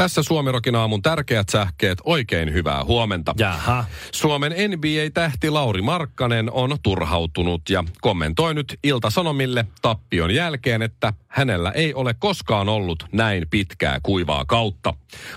[0.00, 1.98] Tässä Suomirokin aamun tärkeät sähkeet.
[2.04, 3.34] Oikein hyvää huomenta.
[3.38, 3.84] Jaha.
[4.12, 11.94] Suomen NBA-tähti Lauri Markkanen on turhautunut ja kommentoi nyt Ilta-Sanomille tappion jälkeen, että hänellä ei
[11.94, 14.94] ole koskaan ollut näin pitkää kuivaa kautta.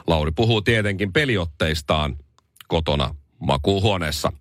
[0.07, 2.17] Lauri puhuu tietenkin peliotteistaan
[2.67, 4.31] kotona makuuhuoneessa.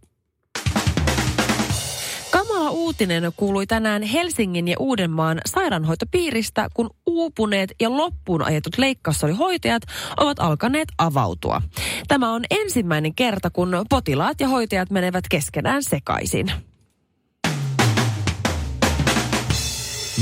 [2.92, 9.82] Uutinen kuului tänään Helsingin ja Uudenmaan sairaanhoitopiiristä, kun uupuneet ja loppuun ajetut leikkaussalihoitajat
[10.16, 11.62] ovat alkaneet avautua.
[12.08, 16.52] Tämä on ensimmäinen kerta, kun potilaat ja hoitajat menevät keskenään sekaisin.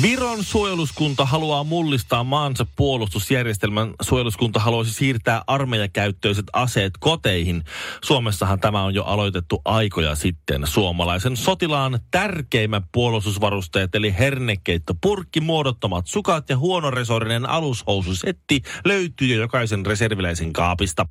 [0.03, 3.95] Viron suojeluskunta haluaa mullistaa maansa puolustusjärjestelmän.
[4.03, 7.65] Suojeluskunta haluaisi siirtää armeijakäyttöiset aseet koteihin.
[8.05, 10.67] Suomessahan tämä on jo aloitettu aikoja sitten.
[10.67, 19.87] Suomalaisen sotilaan tärkeimmät puolustusvarusteet eli hernekeitto, purkki, muodottomat sukat ja huonoresorinen alushoususetti löytyy jo jokaisen
[19.87, 21.07] reserviläisen kaapista.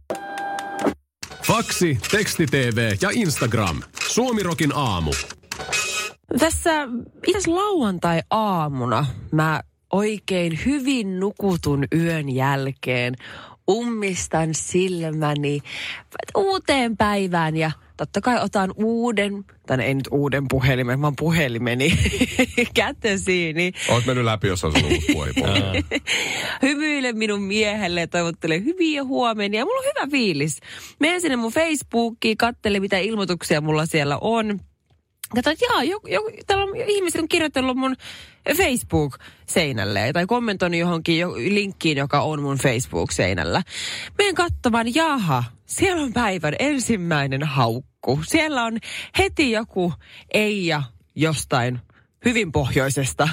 [1.43, 3.81] Faksi, teksti-TV ja Instagram.
[4.09, 5.11] Suomirokin aamu.
[6.39, 6.87] Tässä
[7.27, 9.61] itse lauantai-aamuna mä
[9.93, 13.15] oikein hyvin nukutun yön jälkeen
[13.69, 15.59] ummistan silmäni
[16.37, 21.99] uuteen päivään ja totta kai otan uuden, tai ei nyt uuden puhelimen, vaan puhelimeni
[22.73, 23.71] kätesiini.
[23.89, 24.73] Oot mennyt läpi, jos on
[25.13, 25.83] puhelimen.
[26.61, 29.65] Hymyilen minun miehelle ja toivottelen hyviä huomenia.
[29.65, 30.59] Mulla on hyvä fiilis.
[30.99, 34.59] Menen sinne mun Facebookiin, kattele mitä ilmoituksia mulla siellä on.
[35.35, 37.95] Katsoin, että jaa, joku, joku, täällä on ihmiset on kirjoitellut mun
[38.55, 43.63] Facebook-seinälle tai kommentoinut johonkin jo, linkkiin, joka on mun Facebook-seinällä.
[44.17, 48.19] Menen katsomaan, jaha, siellä on päivän ensimmäinen haukku.
[48.27, 48.77] Siellä on
[49.17, 49.93] heti joku
[50.33, 50.83] Eija
[51.15, 51.79] jostain
[52.25, 53.29] hyvin pohjoisesta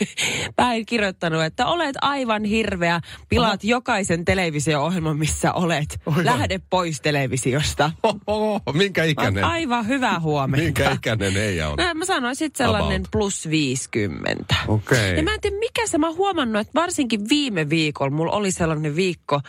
[0.56, 3.70] päin kirjoittanut, että olet aivan hirveä, pilaat Oho.
[3.70, 6.00] jokaisen televisio-ohjelman, missä olet.
[6.06, 6.24] Oho.
[6.24, 7.90] Lähde pois televisiosta.
[8.26, 9.44] Oho, minkä ikäinen?
[9.44, 10.64] Aivan hyvää huomenta.
[10.64, 11.76] Minkä ikäinen ei on?
[11.78, 13.10] No, mä sanoin sitten sellainen About.
[13.10, 14.54] plus 50.
[14.68, 14.98] Okei.
[14.98, 15.16] Okay.
[15.16, 18.50] Ja mä en tiedä, mikä se, mä oon huomannut, että varsinkin viime viikolla mulla oli
[18.50, 19.40] sellainen viikko,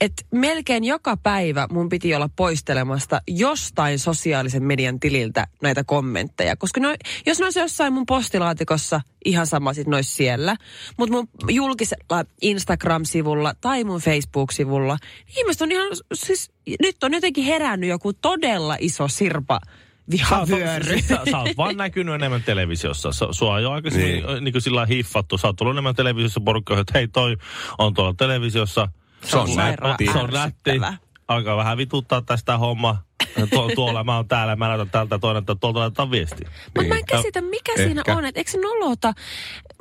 [0.00, 6.56] että melkein joka päivä mun piti olla poistelemasta jostain sosiaalisen median tililtä näitä kommentteja.
[6.56, 6.94] Koska no,
[7.26, 10.56] jos ne olisi jossain mun post postilaatikossa, ihan sama sit nois siellä.
[10.98, 14.98] Mutta mun julkisella Instagram-sivulla tai mun Facebook-sivulla,
[15.36, 16.50] ihmiset on ihan, siis
[16.82, 19.60] nyt on jotenkin herännyt joku todella iso sirpa
[20.10, 21.00] vihavyöry.
[21.02, 23.10] Sä, sä, sä oot vaan näkynyt enemmän televisiossa.
[23.30, 24.44] Sua on jo aikaisemmin niin.
[24.44, 25.38] niin sillä hiffattu.
[25.38, 27.36] Sä oot tullut enemmän televisiossa porukkaa, että hei toi
[27.78, 28.88] on tuolla televisiossa.
[29.24, 30.06] Se on, se on nätti.
[30.12, 30.70] Se on nätti.
[31.28, 32.98] Alkaa vähän vituttaa tästä homma
[33.50, 36.44] Tuo, tuolla mä oon täällä, mä näytän tältä toinen, että tuolta laitetaan viesti.
[36.64, 36.88] Mutta niin.
[36.88, 37.84] mä en käsitä, mikä Ehkä.
[37.84, 38.24] siinä on.
[38.24, 39.12] Että eikö se nolota,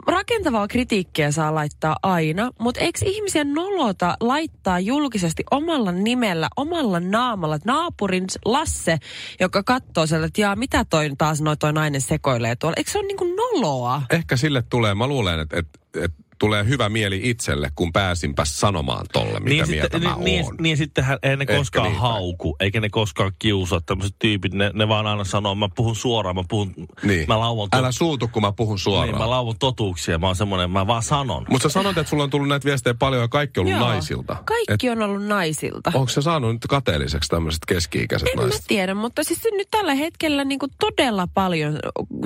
[0.08, 7.58] rakentavaa kritiikkiä saa laittaa aina, mutta eikö ihmisiä nolota laittaa julkisesti omalla nimellä, omalla naamalla,
[7.66, 8.98] naapurin Lasse,
[9.40, 12.76] joka katsoo sieltä, että jaa, mitä toi taas noi toi nainen sekoilee tuolla.
[12.78, 14.02] Eikö se ole niin kuin noloa?
[14.10, 19.06] Ehkä sille tulee, mä luulen, että, että, että tulee hyvä mieli itselle, kun pääsinpä sanomaan
[19.14, 20.56] tolle, mitä niin mieltä sitten, mä niin, oon.
[20.56, 23.82] Niin, niin sittenhän ei ne koskaan niin hauku, eikä ne koskaan kiusaa.
[23.86, 26.74] Tämmöiset tyypit, ne, ne vaan aina sanoo, mä puhun suoraan, mä puhun,
[27.04, 27.26] niin.
[27.28, 27.70] mä lauan.
[27.70, 27.80] Tot...
[27.80, 29.08] Älä suutu, kun mä puhun suoraan.
[29.08, 31.46] Niin, mä lauan totuuksia, mä oon semmoinen, mä vaan sanon.
[31.50, 33.90] Mutta sä sanoit, että sulla on tullut näitä viestejä paljon ja kaikki on ollut Joo,
[33.90, 34.36] naisilta.
[34.46, 35.92] kaikki Et, on ollut naisilta.
[35.94, 38.56] Onko se saanut nyt kateelliseksi tämmöiset keski-ikäiset en naiset?
[38.56, 41.80] En mä tiedä, mutta siis nyt tällä hetkellä niin kuin todella paljon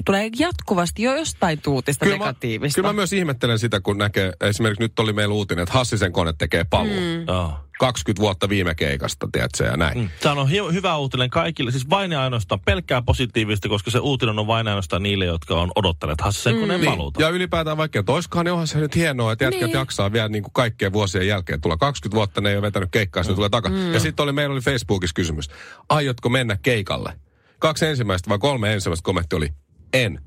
[0.06, 2.80] tulee jatkuvasti jo jostain tuutista kyllä negatiivista.
[2.80, 6.12] Mä, kyllä mä myös ihmettelen sitä, kun näkee esimerkiksi nyt oli meillä uutinen, että Hassisen
[6.12, 6.94] kone tekee pallo.
[6.94, 7.36] Mm.
[7.36, 7.68] Oh.
[7.80, 9.98] 20 vuotta viime keikasta, tiedätkö, ja näin.
[9.98, 10.10] Mm.
[10.22, 14.40] Tämä on hi- hyvä uutinen kaikille, siis vain ja ainoastaan pelkkää positiivista, koska se uutinen
[14.40, 16.60] on vain ainoastaan niille, jotka on odottaneet Hassisen mm.
[16.60, 17.12] koneen niin.
[17.20, 19.72] Ja ylipäätään vaikka toiskaan, niin onhan se nyt hienoa, että jätkät niin.
[19.72, 21.62] jaksaa vielä niin kuin kaikkien vuosien jälkeen.
[21.62, 23.36] Tulla 20 vuotta, ne ei ole vetänyt keikkaa, mm.
[23.36, 23.80] tulee takaisin.
[23.80, 23.94] Mm.
[23.94, 25.50] Ja sitten oli, meillä oli Facebookissa kysymys,
[25.90, 27.14] aiotko mennä keikalle?
[27.60, 29.50] Kaksi ensimmäistä vai kolme ensimmäistä kommentti oli,
[29.94, 30.22] en.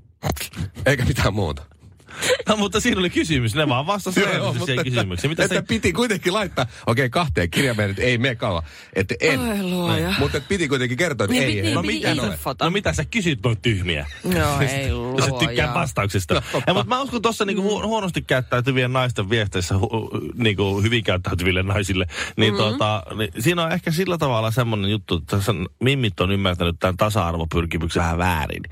[0.86, 1.62] Eikä mitään muuta.
[2.48, 3.54] No, mutta siinä oli kysymys.
[3.54, 5.30] Ne vaan vastasi Joo, mutta siihen että- kysymykseen.
[5.30, 5.62] Mitä että se...
[5.62, 8.62] piti kuitenkin laittaa, okei okay, kahteen kirjaimen, että ei me kauan,
[8.92, 9.40] että en.
[9.40, 10.14] Ai luoja.
[10.18, 12.56] Mutta piti kuitenkin kertoa, että Niin, ei, piti- niin, No, piti mitä ole?
[12.62, 14.06] No mitä sä kysyt noin tyhmiä?
[14.24, 15.74] No ei Jos et tykkää luoja.
[15.74, 16.42] vastauksista.
[16.66, 21.62] Ja, mutta mä uskon tuossa niinku hu- huonosti käyttäytyvien naisten viesteissä hu- niinku hyvin käyttäytyville
[21.62, 22.70] naisille, niin, mm-hmm.
[22.72, 26.76] tota, niin siinä on ehkä sillä tavalla semmoinen juttu, että tässä on- mimmit on ymmärtänyt
[26.80, 28.62] tämän tasa-arvopyrkimyksen vähän väärin.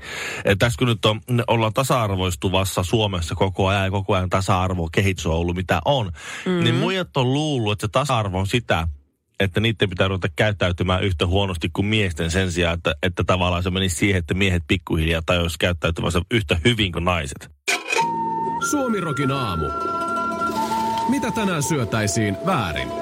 [0.45, 5.25] Et tässä kun nyt on, ollaan tasa-arvoistuvassa Suomessa koko ajan ja koko ajan tasa-arvo kehitys
[5.25, 6.63] on ollut mitä on, mm-hmm.
[6.63, 8.87] niin muijat on luullut, että se tasa-arvo on sitä,
[9.39, 13.69] että niiden pitää ruveta käyttäytymään yhtä huonosti kuin miesten sen sijaan, että, että tavallaan se
[13.69, 17.51] menisi siihen, että miehet pikkuhiljaa tajuisivat käyttäytymänsä yhtä hyvin kuin naiset.
[18.69, 19.65] Suomirokin aamu.
[21.09, 22.98] Mitä tänään syötäisiin väärin?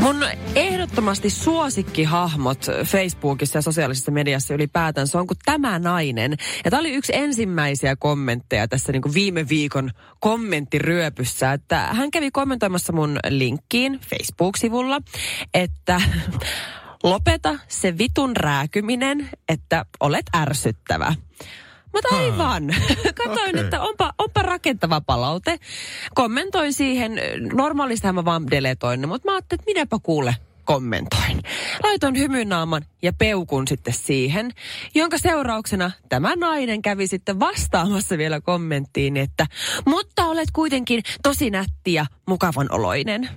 [0.00, 0.24] Mun
[0.54, 6.36] ehdottomasti suosikkihahmot Facebookissa ja sosiaalisessa mediassa ylipäätään se on kuin tämä nainen.
[6.64, 9.90] Ja tämä oli yksi ensimmäisiä kommentteja tässä niin kuin viime viikon
[10.20, 15.00] kommenttiryöpyssä, että hän kävi kommentoimassa mun linkkiin Facebook-sivulla,
[15.54, 16.00] että
[17.02, 21.14] lopeta se vitun rääkyminen, että olet ärsyttävä.
[21.92, 22.74] Mutta aivan.
[23.24, 23.64] Katoin, Okei.
[23.64, 24.12] että onpa
[24.58, 25.58] rakentava palaute.
[26.14, 27.20] Kommentoin siihen,
[27.52, 31.42] normaalistihan mä vaan deletoin ne, mutta mä ajattelin, että minäpä kuule kommentoin.
[31.82, 34.50] Laitoin hymynaaman ja peukun sitten siihen,
[34.94, 39.46] jonka seurauksena tämä nainen kävi sitten vastaamassa vielä kommenttiin, että
[39.86, 43.28] mutta olet kuitenkin tosi nätti ja mukavan oloinen.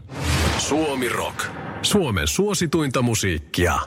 [0.57, 1.45] Suomi Rock.
[1.81, 3.79] Suomen suosituinta musiikkia.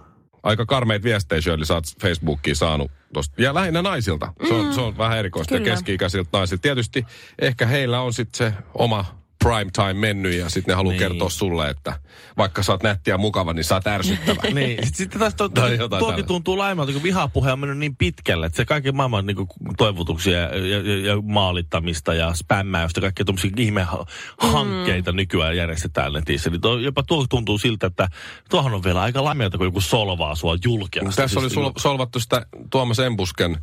[0.44, 3.42] Aika karmeita viestejä, Shirley, sä oot Facebookiin saanut tosta.
[3.42, 4.32] Ja lähinnä naisilta.
[4.48, 5.70] Se on, se on vähän erikoista ja Kyllä.
[5.70, 6.62] keski-ikäisiltä naisilta.
[6.62, 7.06] Tietysti
[7.38, 10.98] ehkä heillä on sitten se oma prime time mennyt ja sitten ne haluaa Niin.
[10.98, 12.00] kertoa sulle, että
[12.36, 14.42] vaikka sä oot nätti ja mukava, niin sä oot ärsyttävä.
[14.54, 17.96] Niin, sit- sitten taas to, Tai jotain tuokin tuntuu laimalta, kun vihapuhe on mennyt niin
[17.96, 19.36] pitkälle, että se kaiken maailman niin
[19.76, 25.16] toivotuksia ja, ja, ja, maalittamista ja spämmäystä, kaikkia tuommoisia ihmehankkeita mm.
[25.16, 26.50] nykyään järjestetään netissä.
[26.50, 28.08] Niin tuo, jopa tuo tuntuu siltä, että
[28.50, 31.16] tuohon on vielä aika laimelta, kun joku solvaa sua julkeasti.
[31.16, 33.58] Tässä oli Siis sul, solvattu sitä Tuomas Embusken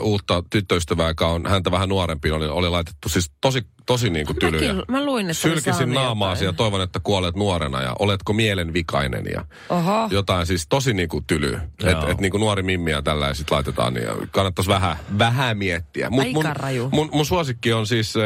[0.00, 4.38] uutta tyttöystävää, joka on häntä vähän nuorempi, oli, oli laitettu siis tosi, tosi niin kuin
[4.38, 4.72] tylyjä.
[4.72, 9.44] Mäkin- mä luin, että Sylkisin naamaasi ja toivon, että kuolet nuorena ja oletko mielenvikainen ja
[9.68, 10.08] Oho.
[10.10, 11.60] jotain siis tosi niin kuin tylyä.
[11.82, 11.90] Joo.
[11.90, 16.10] Että et niin kuin nuori mimmi ja tällä sit laitetaan, niin kannattaisi vähän, vähän miettiä.
[16.10, 16.88] Mut mun, raju.
[16.92, 18.22] Mun, mun suosikki on siis, äh,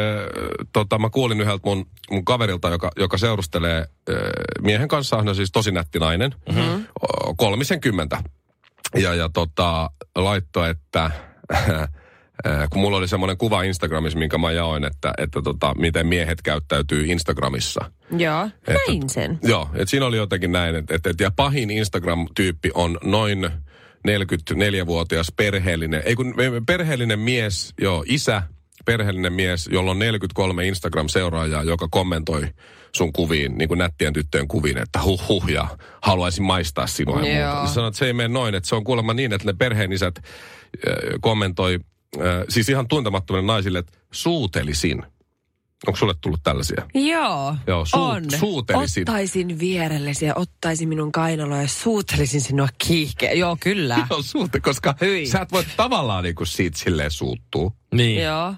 [0.73, 4.15] tota, mä kuulin yhdeltä mun, mun kaverilta, joka, joka seurustelee äh,
[4.61, 6.85] miehen kanssa, hän on siis tosi nätti nainen, mm-hmm.
[7.37, 8.23] kolmisenkymmentä.
[8.95, 11.11] Ja, ja tota, laittoi, että
[12.71, 17.05] kun mulla oli semmoinen kuva Instagramissa, minkä mä jaoin, että, että tota, miten miehet käyttäytyy
[17.05, 17.91] Instagramissa.
[18.17, 19.39] Joo, näin sen.
[19.43, 23.49] Joo, että siinä oli jotenkin näin, että, että, että ja pahin Instagram-tyyppi on noin
[24.07, 26.33] 44-vuotias perheellinen, ei kun
[26.65, 28.43] perheellinen mies, joo, isä,
[28.85, 32.47] perheellinen mies, jolla on 43 Instagram-seuraajaa, joka kommentoi
[32.95, 35.67] sun kuviin, niin kuin nättien tyttöjen kuviin, että huh huh ja
[36.01, 37.47] haluaisin maistaa sinua ja Joo.
[37.49, 37.63] muuta.
[37.63, 40.17] Niin Sanoit, että se ei mene noin, että se on kuulemma niin, että ne perheenisät
[40.17, 40.23] äh,
[41.21, 41.79] kommentoi,
[42.17, 45.03] äh, siis ihan tuntemattomille naisille, että suutelisin.
[45.87, 46.87] Onko sulle tullut tällaisia?
[46.93, 48.23] Joo, Joo, suu- on.
[48.39, 49.01] suutelisin.
[49.01, 53.31] Ottaisin vierellesi ja ottaisin minun kainaloa ja suutelisin sinua kiihkeä.
[53.33, 53.97] Joo, kyllä.
[54.09, 55.25] Joo, suute, koska Hyi.
[55.27, 57.71] sä et voi tavallaan niinku siitä silleen suuttua.
[57.93, 58.23] Niin.
[58.23, 58.53] Joo,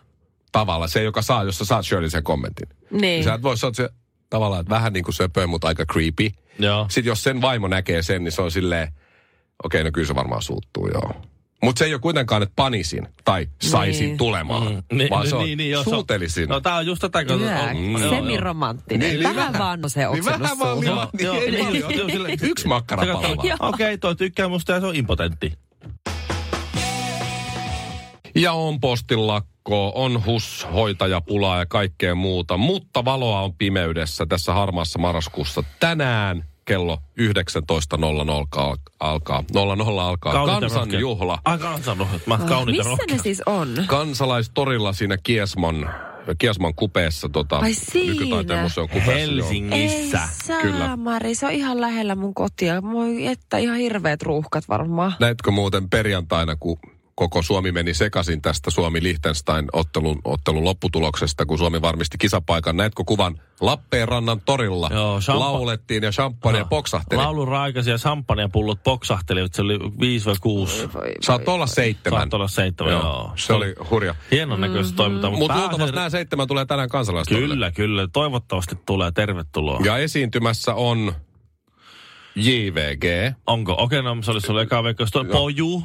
[0.51, 2.67] Tavallaan se, joka saa, jos sä saat Shirley sen kommentin.
[2.91, 3.23] niin.
[3.23, 3.89] Sä et voi, sä oot se
[4.33, 6.29] tavallaan, että vähän niin kuin söpö, mutta aika creepy.
[6.59, 6.85] Joo.
[6.89, 8.87] Sitten jos sen vaimo näkee sen, niin se on silleen,
[9.63, 11.13] okei, okay, no kyllä se varmaan suuttuu, joo.
[11.63, 14.17] Mutta se ei ole kuitenkaan, että panisin tai saisin Niin.
[14.17, 16.49] tulemaan, Mm, niin, vaan se on niin, niin, joo, se on- suutelisin.
[16.49, 17.33] No tää on just tätä, kun...
[17.35, 18.09] On- joo, joo.
[18.09, 19.09] semiromanttinen.
[19.09, 21.07] Niin, niin vähän vaan se niin oksennus vähän vaan, suuhun.
[21.13, 22.65] niin, niin, Joo, niin, joo, sille- Yksi.
[22.67, 25.53] Okei, okay, toi tykkää musta ja se on impotentti.
[28.35, 28.79] Ja on
[29.63, 36.43] postilakko, on hus, hoitajapulaa ja kaikkea muuta, mutta valoa on pimeydessä tässä harmaassa marraskuussa tänään
[36.65, 41.39] kello 19.00 alkaa, alkaa, 00 alkaa Kauniita kansanjuhla.
[41.45, 42.19] Ai kansanjuhla.
[42.25, 43.23] Mä kauniita Missä ne rohkeita.
[43.23, 43.69] siis on?
[43.87, 45.89] Kansalaistorilla siinä Kiesman,
[46.37, 48.13] Kiesman kupeessa, tota, Ai siinä.
[48.13, 49.11] nykytaiteen museon kupeessa.
[49.11, 49.19] joo.
[49.19, 50.21] Helsingissä.
[50.55, 50.85] Ei Kyllä.
[50.85, 52.81] saamari, se on ihan lähellä mun kotia.
[52.81, 55.13] Moi, että ihan hirveät ruuhkat varmaan.
[55.19, 56.77] Näetkö muuten perjantaina, kun
[57.15, 62.77] koko Suomi meni sekaisin tästä Suomi-Liechtenstein ottelun, ottelun lopputuloksesta, kun Suomi varmisti kisapaikan.
[62.77, 64.89] Näetkö kuvan Lappeenrannan torilla?
[64.93, 67.21] Joo, champa- Laulettiin ja champagne poksahteli.
[67.21, 69.53] Laulun raikasi ja champagnepullot poksahtelivat.
[69.53, 70.89] Se oli 5 vai 6.
[71.21, 72.19] Saat olla seitsemän.
[72.19, 73.31] Saat olla seitsemän, joo.
[73.35, 74.15] Se oli hurja.
[74.31, 75.29] Hienon näköistä toimintaa.
[75.31, 77.53] Mutta pääasia- luultavasti nämä seitsemän tulee tänään kansalaistorille.
[77.55, 78.07] Kyllä, kyllä.
[78.13, 79.11] Toivottavasti tulee.
[79.11, 79.79] Tervetuloa.
[79.83, 81.13] Ja esiintymässä on
[82.35, 83.33] JVG.
[83.47, 83.75] Onko?
[83.77, 85.05] Okei, no se oli sulle eka veikko.
[85.11, 85.83] Toi Poju.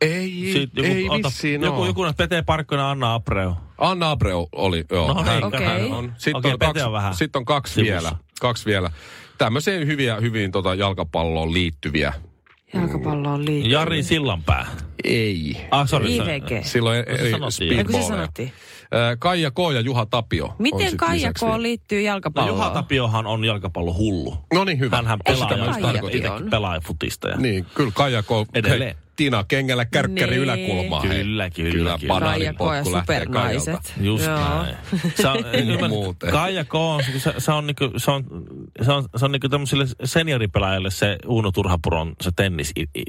[0.00, 3.52] Ei, Sitten ei ota- vissiin joku, joku näistä Pete Parkkonen Anna Abreu.
[3.78, 5.08] Anna Abreu oli, joo.
[5.14, 5.44] No hän, niin.
[5.44, 5.66] Okei.
[5.66, 6.12] hän on.
[6.18, 7.92] Sitten Okei, on, kaksi, on vähän sit on kaksi sivussa.
[7.92, 8.12] vielä.
[8.40, 8.90] Kaksi vielä.
[9.38, 12.12] Tämmöisiä hyviä, hyvin tota jalkapalloon liittyviä.
[12.74, 13.72] Jalkapalloon liittyy.
[13.72, 14.66] Jari Sillanpää.
[15.04, 15.56] Ei.
[15.70, 16.08] Ah, sorry.
[16.08, 16.64] IVG.
[16.64, 17.78] Silloin No eri sanottiin.
[17.78, 18.50] Eikö se speedballeja.
[19.18, 19.54] Kaija K.
[19.74, 20.54] ja Juha Tapio.
[20.58, 21.42] Miten Kaija K.
[21.58, 22.56] liittyy No, jalkapalloon?
[22.56, 24.36] Juha Tapiohan on jalkapallo hullu.
[24.54, 24.96] No niin, hyvä.
[24.96, 25.78] Hänhän pelaa
[26.22, 27.28] ja pelaa futista.
[27.28, 27.36] Ja...
[27.36, 28.26] Niin, kyllä Kaija K.
[28.54, 28.96] Edelleen.
[29.18, 30.42] Tina Kengellä kärkkäri Niin.
[30.42, 31.00] yläkulmaa.
[31.02, 31.88] Kyllä, kyllä, Kyllä kyllä.
[31.90, 32.02] Kaija K.
[32.02, 33.60] ja banaanipotku lähtee Kaijalta.
[33.60, 33.94] supernaiset.
[34.00, 34.38] Just Joo.
[34.38, 34.76] näin.
[35.14, 36.30] Se on, ymmärrät, muuten.
[36.30, 36.74] Kaija K.
[36.74, 38.24] on- Se, se on niinku, se on,
[38.82, 43.04] se on, se on niinku tämmöisille senioripelaajille se Uno Turhapuron se tennis, i-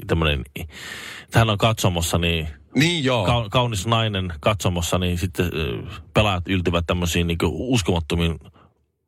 [1.34, 3.26] hän on katsomossa niin Niin joo.
[3.26, 5.82] ka, kaunis nainen katsomossa, niin sitten ö,
[6.14, 8.38] pelaajat yltyvät tämmöisiin niinku uskomattomiin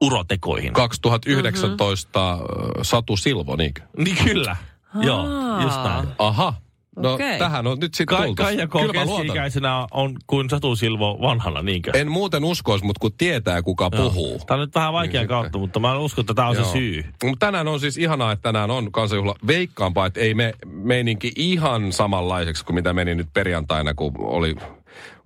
[0.01, 0.73] urotekoihin.
[0.73, 2.43] 2019 Mhm.
[2.61, 2.73] mm-hmm.
[2.83, 3.83] Satu Silvo, niinkö?
[3.99, 4.57] niin kyllä.
[5.03, 5.27] Joo,
[5.63, 6.09] just näin.
[6.19, 6.55] Aha.
[6.97, 7.39] No Okei.
[7.39, 8.43] tähän on nyt sitten Ka- tultu.
[8.43, 8.73] Kaija K.
[8.93, 11.91] Keski-ikäisenä on kuin Satu Silvo vanhana, niinkö?
[11.95, 14.39] En muuten uskoisi, mutta kun tietää kuka puhuu.
[14.47, 16.65] Tämä on nyt vähän vaikea Niin kautta, mutta mä uskon, että tämä on Joo.
[16.65, 17.05] se syy.
[17.25, 19.35] Mutta tänään on siis ihanaa, että tänään on kansanjuhla.
[19.47, 24.57] Veikkaanpa, että ei me meininki ihan samanlaiseksi kuin mitä meni nyt perjantaina, kun oli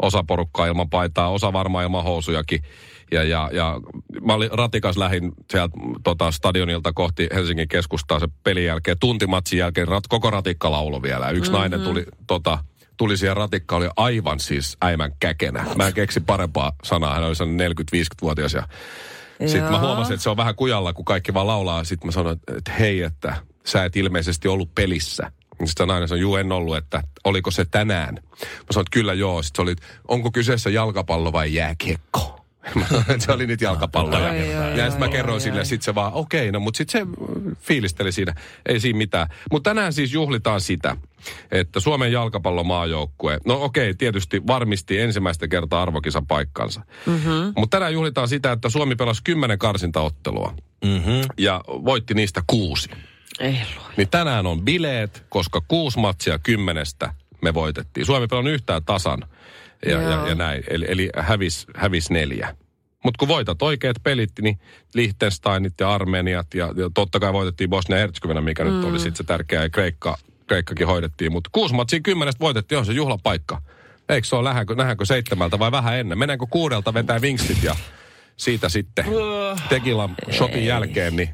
[0.03, 2.63] osa porukkaa ilman paitaa, osa varmaan ilman housujakin.
[3.13, 3.81] Ja, ja, ja
[4.23, 8.99] mä olin ratikas lähin sieltä tota, stadionilta kohti Helsingin keskustaa se pelin jälkeen.
[9.01, 11.31] Tuntimatsin jälkeen rat, koko ratikka laulo vielä.
[11.31, 11.61] Yksi mm-hmm.
[11.61, 12.59] nainen tuli, tota,
[12.97, 15.65] tuli siihen ratikkaan, oli aivan siis äimän käkenä.
[15.77, 17.15] Mä en keksi parempaa sanaa.
[17.15, 18.69] Hän oli sellainen 40-50-vuotias ja
[19.47, 21.85] sitten mä huomasin, että se on vähän kujalla, kun kaikki vaan laulaa.
[21.85, 23.37] Sitten mä sanoin, että hei, että
[23.67, 25.33] sä et ilmeisesti ollut pelissä.
[25.51, 28.15] Sitten se nainen sanoi, juu en ollut, että oliko se tänään.
[28.15, 29.43] Mä sanoin, että kyllä joo.
[29.43, 32.36] Sitten se oli, että onko kyseessä jalkapallo vai jääkiekko?
[33.19, 34.35] Se oli nyt jalkapalloja.
[34.35, 35.67] Ja oi, sitten mä oi, kerroin oi, sille, oi.
[35.67, 37.07] sitten se vaan, okei, no mutta sitten se
[37.61, 38.35] fiilisteli siinä.
[38.67, 39.29] Ei siinä mitään.
[39.51, 40.97] Mutta tänään siis juhlitaan sitä,
[41.51, 46.83] että Suomen jalkapallomaajoukkue, no okei, tietysti varmisti ensimmäistä kertaa arvokisan paikkansa.
[47.07, 47.53] Mm-hmm.
[47.57, 50.55] Mutta tänään juhlitaan sitä, että Suomi pelasi kymmenen karsintaottelua
[50.85, 51.21] Mm-hmm.
[51.39, 52.91] ja voitti niistä kuusi.
[53.41, 53.85] Ei luo.
[53.97, 58.07] Niin tänään on bileet, koska kuusi matsia kymmenestä me voitettiin.
[58.07, 59.25] Suomi pelannut yhtään tasan
[59.87, 60.27] ja, ja, Joo.
[60.27, 62.57] ja näin, eli, eli hävis, hävis neljä.
[63.05, 64.59] Mutta kun voitat oikeat pelit, niin
[64.95, 68.71] Liechtensteinit ja Armeniat ja, ja totta kai voitettiin Bosnia Herzegovina, mikä mm.
[68.71, 71.33] nyt oli sitten se tärkeä ja Kreikka, Kreikkakin hoidettiin.
[71.33, 73.63] Mutta kuusi matsia kymmenestä voitettiin, on se juhlapaikka.
[74.09, 76.19] Eikö se ole, nähdäänkö, nähdäänkö seitsemältä vai vähän ennen?
[76.19, 77.77] Mennäänkö kuudelta vetää vingstit ja
[78.37, 79.05] siitä sitten
[79.69, 81.29] tekilan shotin jälkeen, niin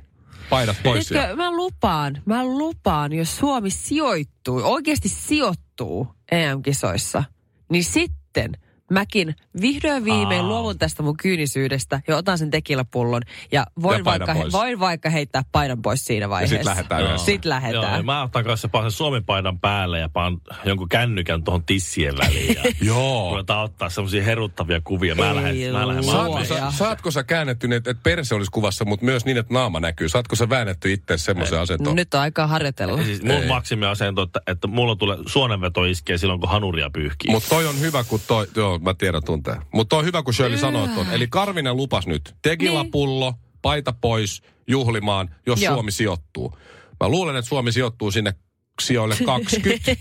[0.50, 1.11] paidat pois.
[1.11, 7.25] ja- Tiedätkö, mä lupaan, mä lupaan, jos Suomi sijoittuu, oikeasti sijoittuu EM-kisoissa,
[7.68, 8.57] niin sitten sitten–
[8.92, 10.49] mäkin vihdoin viimein Aa.
[10.49, 13.22] luovun tästä mun kyynisyydestä ja otan sen tekilapullon
[13.52, 14.52] ja voin, Ja vaikka, pois.
[14.52, 16.56] voin vaikka heittää paidan pois siinä vaiheessa.
[16.56, 17.25] sit lähdetään yhdessä.
[17.26, 17.96] Sitten Joo, lähdetään.
[17.96, 22.56] ja mä otan kanssa pahan Suomen paidan päälle ja paan jonkun kännykän tuohon tissien väliin.
[22.56, 23.30] Ja Joo.
[23.30, 25.14] ruvetaan ottaa semmoisia heruttavia kuvia.
[25.14, 26.04] Mä Ei lähden, mä lähden.
[26.04, 29.80] Saatko sä, saatko sä käännetty niin, että, perse olisi kuvassa, mutta myös niin, että naama
[29.80, 30.08] näkyy?
[30.08, 31.96] Saatko sä väännetty itse semmoisen asentoon?
[31.96, 32.99] Nyt on aikaa harjoitella.
[32.99, 37.30] Ja Siis mun maksimiasento, että, että mulla tulee suonenveto iskee silloin, kun hanuria pyyhkii.
[37.30, 39.62] Mutta toi on hyvä, kun toi, joo, mä tiedän tunteen.
[39.75, 41.07] Mutta on hyvä, kun Shirley sanoi ton.
[41.12, 42.35] Eli Karvinen lupas nyt.
[42.43, 45.75] Tekilapullo, paita pois, juhlimaan, jos Joo.
[45.75, 46.59] Suomi sijoittuu.
[47.01, 48.35] Mä luulen, että Suomi sijoittuu sinne
[48.83, 49.97] sijoille 20.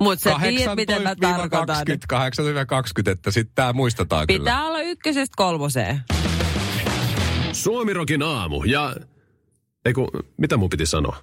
[0.00, 1.76] Mutta sä tiedät, mitä mä tarkoitan.
[3.06, 4.38] 18-20, että sitten tää muistetaan kyllä.
[4.38, 6.00] Pitää olla ykkösestä kolmoseen.
[7.52, 8.96] Suomirokin aamu ja...
[9.84, 11.16] Eiku, mitä mun piti sanoa?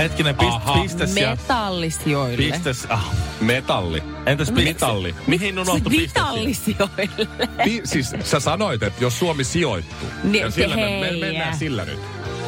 [0.00, 0.82] Hetkinen, pist, Aha.
[0.82, 1.30] pistes ja...
[1.30, 2.36] Metallisijoille.
[2.36, 3.14] Pistes, ah.
[3.40, 4.02] Metalli.
[4.26, 4.64] Entäs pistes?
[4.64, 5.14] Mitalli.
[5.26, 6.22] Mihin unohtui pistes?
[6.22, 7.28] Metallisijoille.
[7.64, 10.08] Pi- siis sä sanoit, että jos Suomi sijoittuu.
[10.22, 11.20] Niin, ja sillä me, me hei.
[11.20, 11.98] mennään sillä nyt.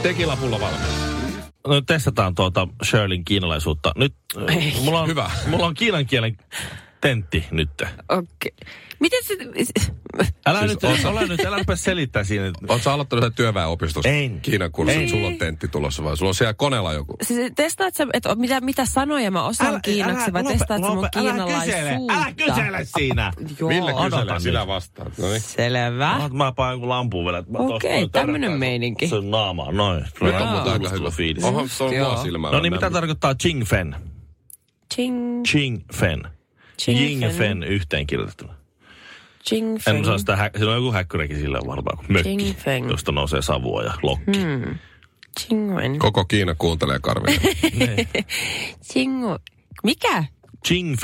[0.02, 0.80] Tekilapullo valmis.
[1.66, 3.92] No nyt testataan tuota Shirleyn kiinalaisuutta.
[3.96, 4.14] Nyt
[4.50, 4.74] äh, Ei.
[4.84, 5.30] mulla on, Hyvä.
[5.46, 6.36] mulla on kiinan kielen
[7.02, 7.70] tentti nyt.
[8.08, 8.52] Okei.
[9.00, 9.36] Miten se...
[10.46, 12.44] Älä Siis nyt, oot sä- ole nyt, älä rupea selittää siinä.
[12.44, 14.08] Oletko sä aloittanut sen työväenopistossa?
[14.08, 14.40] En.
[14.40, 15.02] Kiinan kurssilla.
[15.02, 15.08] En.
[15.08, 16.16] Sulla on tentti tulossa vai?
[16.16, 17.16] Sulla on siellä koneella joku?
[17.22, 22.14] Siis testaat sä, että mitä, mitä sanoja mä osaan kiinaksi vai testaat sä mun kiinalaisuutta?
[22.14, 23.32] älä kysele siinä.
[23.60, 23.68] Joo.
[23.68, 24.68] Ville kyselee, odotan sinä nyt.
[24.68, 25.18] vastaat.
[25.18, 25.40] No niin.
[25.40, 26.18] Selvä.
[26.18, 27.38] Mä, mä paan joku lampuun vielä.
[27.38, 29.08] että mä tuosta Okei, noin tämmönen meininki.
[29.08, 30.04] Sen naamaan, noin.
[30.20, 31.08] Nyt on muuta aika hyvä.
[31.48, 32.56] Oho, se on mua silmällä.
[32.56, 33.96] No niin, mitä tarkoittaa Ching Fen?
[34.94, 36.22] Ching, Ching Fen.
[36.78, 37.32] Ching Jing Fen.
[37.32, 38.54] Fen yhteen kirjoitettuna.
[39.48, 42.90] ching En osaa sitä, hä- siinä on joku häkkyräkin sillä varmaan, kun mökki, Ching Feng.
[42.90, 44.38] josta nousee savua ja lokki.
[44.38, 44.78] Hmm.
[45.40, 45.98] Ching wen.
[45.98, 47.40] Koko Kiina kuuntelee Karvinen.
[48.92, 49.24] Ching...
[49.82, 50.24] Mikä?
[50.66, 50.96] Ching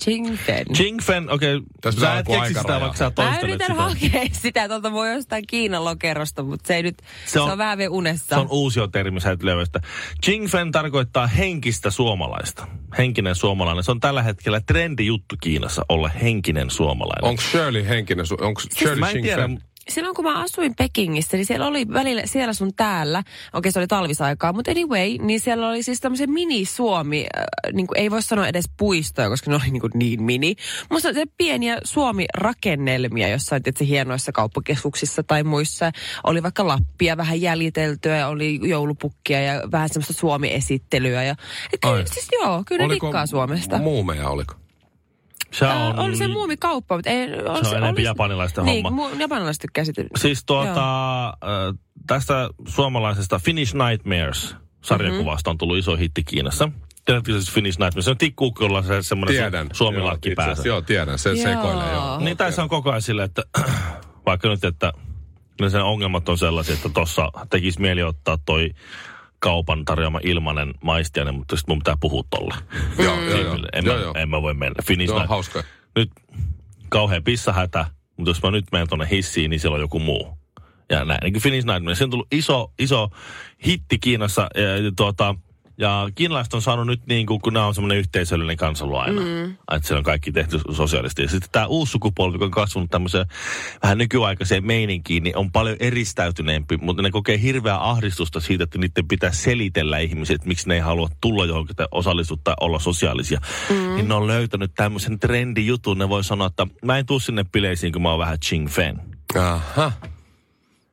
[0.00, 0.24] Fen.
[0.24, 0.66] Chingfen.
[0.74, 3.82] Chingfen, okei, okay, Tässä sä pitää et keksi sitä, vaikka sä Mä toistelet yritän sitä.
[3.82, 7.58] hakea sitä tuolta voi jostain Kiinan lokerosta, mutta se ei nyt, se, Se on, on-
[7.58, 8.26] vähän vielä unessa.
[8.34, 9.80] Se on uusio termi, sä et löydä
[10.24, 12.66] Chingfen tarkoittaa henkistä suomalaista.
[12.98, 13.84] Henkinen suomalainen.
[13.84, 17.24] Se on tällä hetkellä trendi juttu Kiinassa olla henkinen suomalainen.
[17.28, 19.69] Onko Shirley henkinen, su- onko Shirley Siis mä en tiedä, Ching-Fen?
[19.90, 23.86] Silloin kun mä asuin Pekingissä, niin siellä oli välillä siellä sun täällä, okei se oli
[23.86, 28.48] talvisaikaa, mutta anyway, niin siellä oli siis tämmöisen mini-Suomi, äh, niin kuin ei voi sanoa
[28.48, 30.56] edes puistoja, koska ne oli niin, kuin niin mini.
[30.90, 35.92] Mutta se pieniä Suomi-rakennelmia jossain tietysti hienoissa kauppakeskuksissa tai muissa.
[36.24, 41.24] Oli vaikka Lappia vähän jäljiteltyä, oli joulupukkia ja vähän semmoista Suomi-esittelyä.
[41.24, 41.34] Ja,
[41.72, 43.78] et kyllä, siis joo, kyllä ne dikkaa Suomesta.
[43.78, 44.54] muumeja, oliko?
[45.52, 45.98] Se Äh, on...
[45.98, 47.28] oli se muumikauppa, mutta ei...
[47.62, 49.08] Se on enempi japanilaisten niin, homma.
[49.08, 50.02] Mu, japanilaiset tykkää sitä.
[50.16, 51.34] Siis tuota, äh,
[52.06, 56.68] tästä suomalaisesta Finnish Nightmares sarjakuvasta on tullut iso hitti Kiinassa.
[57.04, 58.04] Tiedätkö siis Finnish Nightmares?
[58.04, 59.68] Se on tikkuukkolla se semmoinen Tiedän.
[59.72, 60.68] suomilakki päässä.
[60.68, 61.18] Joo, tiedän.
[61.18, 61.42] Se Joo.
[61.42, 62.18] sekoilee, joo.
[62.20, 63.42] Niin tai se on koko ajan silleen, että
[64.26, 64.92] vaikka nyt, että
[65.60, 68.70] ne sen ongelmat on sellaisia, että tuossa tekisi mieli ottaa toi
[69.40, 72.54] kaupan tarjoama ilmanen maistiainen, mutta sitten mun pitää puhua tolle.
[72.98, 73.58] Joo, joo, joo.
[73.72, 74.14] En, joo, mä, joo.
[74.16, 74.82] en mä voi mennä.
[74.84, 75.64] Finnish Joo, hauska.
[75.96, 76.10] nyt
[76.88, 80.38] kauhean pissahätä, mutta jos mä nyt menen tuonne hissiin, niin siellä on joku muu.
[80.90, 81.94] Ja näin, niin kuin Finnish Nightmare.
[81.94, 83.08] Se on tullut iso, iso
[83.66, 84.42] hitti Kiinassa.
[84.42, 85.34] Ja, tuota,
[85.80, 89.20] ja kiinalaiset on saanut nyt niin kuin, kun nämä on semmoinen yhteisöllinen kansalo aina.
[89.20, 89.50] Mm.
[89.50, 91.22] Että se on kaikki tehty sosiaalisesti.
[91.22, 93.26] Ja sitten tämä uusi sukupolvi, joka on kasvanut tämmöiseen
[93.82, 99.08] vähän nykyaikaiseen meininkiin, niin on paljon eristäytyneempi, mutta ne kokee hirveää ahdistusta siitä, että niiden
[99.08, 103.40] pitää selitellä ihmiset, että miksi ne ei halua tulla johonkin tai osallistua tai olla sosiaalisia.
[103.70, 103.94] Mm.
[103.96, 105.98] Niin ne on löytänyt tämmöisen trendijutun.
[105.98, 109.00] Ne voi sanoa, että mä en tuu sinne bileisiin, kun mä oon vähän Ching Fen.
[109.38, 109.92] Aha.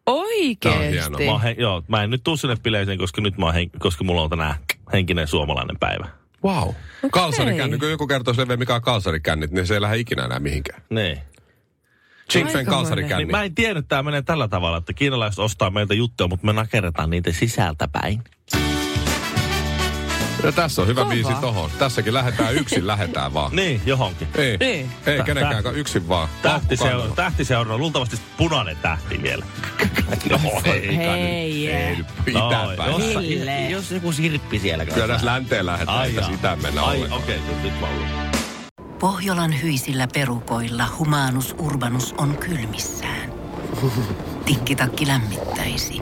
[0.06, 1.25] Oikeesti.
[1.25, 4.03] Mä, he, joo, mä en nyt tuu sinne bileisiin, koska nyt mä oon hen, koska
[4.03, 4.56] mulla on tänään
[4.94, 6.08] henkinen suomalainen päivä.
[6.44, 6.70] Wow.
[7.12, 7.79] Kalsarikännit.
[7.79, 10.82] Kun joku kertoo sille, mikä on kalsarikännit, niin se ei lähde ikinä enää mihinkään.
[10.89, 11.22] Niin.
[12.32, 13.24] Chingfen kalsarikänni.
[13.24, 16.46] Niin mä en tiennyt, että tämä menee tällä tavalla, että kiinalaiset ostaa meiltä juttuja, mutta
[16.46, 18.24] me nakerretaan niitä sisältä päin.
[20.44, 21.13] Ja tässä on hyvä Kova.
[21.13, 21.70] biisi tohon.
[21.79, 23.56] Tässäkin lähetään yksin, lähetään vaan.
[23.56, 24.27] Niin, johonkin.
[24.36, 24.91] Ei, Niin.
[25.06, 26.29] ei kenenkään, tä- yksin vaan.
[26.41, 29.46] Tähtiseura, tähtiseura, luultavasti punainen tähti vielä.
[30.29, 31.70] no, ei Hei.
[31.72, 32.91] Ei nyt No, itäänpäin.
[32.91, 34.86] jos, jos joku sirppi siellä.
[34.86, 37.88] Kyllä tässä länteen lähdetään, Ai että sitä mennä Ai, okei, okay, nyt mä.
[39.00, 43.34] Pohjolan hyisillä perukoilla humanus urbanus on kylmissään.
[44.46, 46.01] Tikkitakki lämmittäisi.